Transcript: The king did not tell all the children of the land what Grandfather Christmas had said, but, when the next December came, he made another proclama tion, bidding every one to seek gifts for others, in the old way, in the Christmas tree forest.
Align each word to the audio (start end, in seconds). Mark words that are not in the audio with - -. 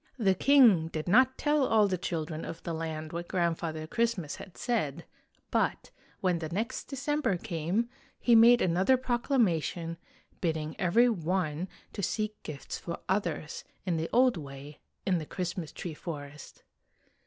The 0.17 0.33
king 0.33 0.87
did 0.87 1.07
not 1.07 1.37
tell 1.37 1.63
all 1.63 1.87
the 1.87 1.95
children 1.95 2.43
of 2.43 2.63
the 2.63 2.73
land 2.73 3.13
what 3.13 3.27
Grandfather 3.27 3.85
Christmas 3.85 4.37
had 4.37 4.57
said, 4.57 5.05
but, 5.51 5.91
when 6.21 6.39
the 6.39 6.49
next 6.49 6.85
December 6.85 7.37
came, 7.37 7.87
he 8.19 8.33
made 8.33 8.63
another 8.63 8.97
proclama 8.97 9.61
tion, 9.61 9.99
bidding 10.39 10.75
every 10.79 11.07
one 11.07 11.67
to 11.93 12.01
seek 12.01 12.41
gifts 12.41 12.79
for 12.79 12.97
others, 13.07 13.63
in 13.85 13.97
the 13.97 14.09
old 14.11 14.37
way, 14.37 14.79
in 15.05 15.19
the 15.19 15.25
Christmas 15.27 15.71
tree 15.71 15.93
forest. 15.93 16.63